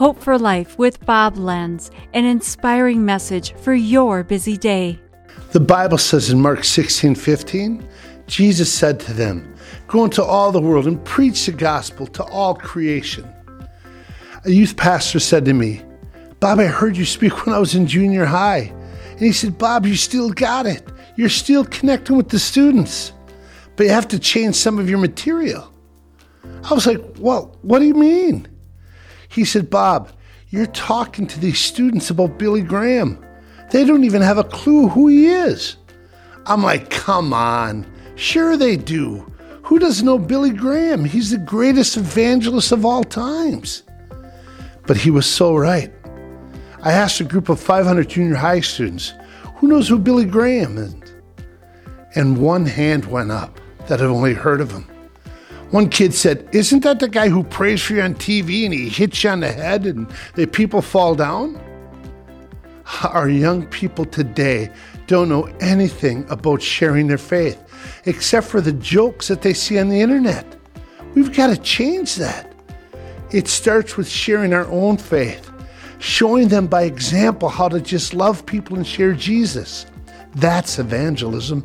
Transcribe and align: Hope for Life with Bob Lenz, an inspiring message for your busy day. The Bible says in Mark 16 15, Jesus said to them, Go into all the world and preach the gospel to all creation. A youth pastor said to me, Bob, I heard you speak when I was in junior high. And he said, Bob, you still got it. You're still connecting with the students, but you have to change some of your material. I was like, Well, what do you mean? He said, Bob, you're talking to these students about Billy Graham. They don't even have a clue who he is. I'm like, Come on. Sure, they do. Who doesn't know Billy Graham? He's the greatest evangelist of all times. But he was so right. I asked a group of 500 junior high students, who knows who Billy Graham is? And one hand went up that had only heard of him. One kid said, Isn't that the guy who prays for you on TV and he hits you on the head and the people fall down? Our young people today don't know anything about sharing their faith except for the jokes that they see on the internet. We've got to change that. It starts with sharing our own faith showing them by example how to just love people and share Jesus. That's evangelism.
Hope 0.00 0.18
for 0.18 0.38
Life 0.38 0.78
with 0.78 1.04
Bob 1.04 1.36
Lenz, 1.36 1.90
an 2.14 2.24
inspiring 2.24 3.04
message 3.04 3.52
for 3.56 3.74
your 3.74 4.24
busy 4.24 4.56
day. 4.56 4.98
The 5.52 5.60
Bible 5.60 5.98
says 5.98 6.30
in 6.30 6.40
Mark 6.40 6.64
16 6.64 7.14
15, 7.14 7.86
Jesus 8.26 8.72
said 8.72 8.98
to 9.00 9.12
them, 9.12 9.54
Go 9.88 10.06
into 10.06 10.24
all 10.24 10.52
the 10.52 10.60
world 10.62 10.86
and 10.86 11.04
preach 11.04 11.44
the 11.44 11.52
gospel 11.52 12.06
to 12.06 12.24
all 12.24 12.54
creation. 12.54 13.30
A 14.46 14.50
youth 14.50 14.74
pastor 14.74 15.20
said 15.20 15.44
to 15.44 15.52
me, 15.52 15.82
Bob, 16.40 16.60
I 16.60 16.64
heard 16.64 16.96
you 16.96 17.04
speak 17.04 17.44
when 17.44 17.54
I 17.54 17.58
was 17.58 17.74
in 17.74 17.86
junior 17.86 18.24
high. 18.24 18.72
And 19.10 19.20
he 19.20 19.32
said, 19.32 19.58
Bob, 19.58 19.84
you 19.84 19.96
still 19.96 20.30
got 20.30 20.64
it. 20.64 20.82
You're 21.16 21.28
still 21.28 21.66
connecting 21.66 22.16
with 22.16 22.30
the 22.30 22.38
students, 22.38 23.12
but 23.76 23.84
you 23.84 23.90
have 23.90 24.08
to 24.08 24.18
change 24.18 24.54
some 24.54 24.78
of 24.78 24.88
your 24.88 24.98
material. 24.98 25.70
I 26.70 26.72
was 26.72 26.86
like, 26.86 27.02
Well, 27.18 27.54
what 27.60 27.80
do 27.80 27.84
you 27.84 27.92
mean? 27.92 28.48
He 29.30 29.44
said, 29.44 29.70
Bob, 29.70 30.10
you're 30.48 30.66
talking 30.66 31.26
to 31.28 31.40
these 31.40 31.58
students 31.58 32.10
about 32.10 32.38
Billy 32.38 32.62
Graham. 32.62 33.24
They 33.70 33.84
don't 33.84 34.04
even 34.04 34.20
have 34.20 34.38
a 34.38 34.44
clue 34.44 34.88
who 34.88 35.06
he 35.06 35.28
is. 35.28 35.76
I'm 36.46 36.62
like, 36.62 36.90
Come 36.90 37.32
on. 37.32 37.86
Sure, 38.16 38.56
they 38.56 38.76
do. 38.76 39.32
Who 39.62 39.78
doesn't 39.78 40.04
know 40.04 40.18
Billy 40.18 40.50
Graham? 40.50 41.04
He's 41.04 41.30
the 41.30 41.38
greatest 41.38 41.96
evangelist 41.96 42.72
of 42.72 42.84
all 42.84 43.04
times. 43.04 43.84
But 44.86 44.96
he 44.96 45.10
was 45.10 45.26
so 45.26 45.54
right. 45.54 45.92
I 46.82 46.92
asked 46.92 47.20
a 47.20 47.24
group 47.24 47.48
of 47.48 47.60
500 47.60 48.08
junior 48.08 48.34
high 48.34 48.60
students, 48.60 49.14
who 49.56 49.68
knows 49.68 49.88
who 49.88 49.98
Billy 49.98 50.24
Graham 50.24 50.76
is? 50.76 50.94
And 52.16 52.38
one 52.38 52.66
hand 52.66 53.04
went 53.04 53.30
up 53.30 53.60
that 53.86 54.00
had 54.00 54.08
only 54.08 54.34
heard 54.34 54.60
of 54.60 54.72
him. 54.72 54.90
One 55.70 55.88
kid 55.88 56.14
said, 56.14 56.48
Isn't 56.52 56.82
that 56.84 57.00
the 57.00 57.08
guy 57.08 57.28
who 57.28 57.44
prays 57.44 57.82
for 57.82 57.94
you 57.94 58.02
on 58.02 58.14
TV 58.14 58.64
and 58.64 58.74
he 58.74 58.88
hits 58.88 59.22
you 59.22 59.30
on 59.30 59.40
the 59.40 59.52
head 59.52 59.86
and 59.86 60.10
the 60.34 60.46
people 60.46 60.82
fall 60.82 61.14
down? 61.14 61.60
Our 63.04 63.28
young 63.28 63.66
people 63.66 64.04
today 64.04 64.72
don't 65.06 65.28
know 65.28 65.44
anything 65.60 66.26
about 66.28 66.60
sharing 66.60 67.06
their 67.06 67.18
faith 67.18 67.62
except 68.06 68.46
for 68.46 68.60
the 68.60 68.72
jokes 68.72 69.28
that 69.28 69.42
they 69.42 69.54
see 69.54 69.78
on 69.78 69.88
the 69.88 70.00
internet. 70.00 70.56
We've 71.14 71.34
got 71.34 71.48
to 71.48 71.56
change 71.56 72.16
that. 72.16 72.52
It 73.30 73.46
starts 73.46 73.96
with 73.96 74.08
sharing 74.08 74.52
our 74.52 74.66
own 74.66 74.96
faith 74.96 75.50
showing 76.00 76.48
them 76.48 76.66
by 76.66 76.82
example 76.82 77.48
how 77.48 77.68
to 77.68 77.80
just 77.80 78.14
love 78.14 78.44
people 78.46 78.76
and 78.76 78.86
share 78.86 79.12
Jesus. 79.12 79.86
That's 80.34 80.78
evangelism. 80.78 81.64